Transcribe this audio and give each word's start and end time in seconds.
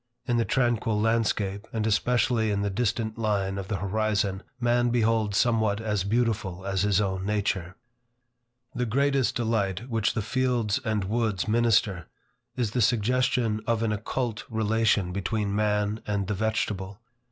In 0.25 0.37
the 0.37 0.45
tranquil 0.45 0.99
landscape, 0.99 1.67
and 1.71 1.85
especially 1.85 2.49
in 2.49 2.63
the 2.63 2.71
distant 2.71 3.19
line 3.19 3.59
of 3.59 3.67
the 3.67 3.75
horizon, 3.75 4.41
man 4.59 4.89
beholds 4.89 5.37
somewhat 5.37 5.79
as 5.79 6.03
beautiful 6.03 6.65
as 6.65 6.81
his 6.81 6.99
own 6.99 7.23
nature. 7.23 7.75
The 8.73 8.87
greatest 8.87 9.35
delight 9.35 9.87
which 9.91 10.15
the 10.15 10.23
fields 10.23 10.79
and 10.83 11.03
woods 11.03 11.47
minister, 11.47 12.07
is 12.55 12.71
the 12.71 12.81
suggestion 12.81 13.61
of 13.67 13.83
an 13.83 13.91
occult 13.91 14.43
relation 14.49 15.11
between 15.13 15.55
man 15.55 16.01
and 16.07 16.25
the 16.25 16.33
vegetable. 16.33 16.99